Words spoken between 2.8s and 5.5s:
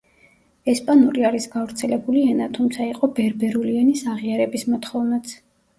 იყო ბერბერული ენის აღიარების მოთხოვნაც.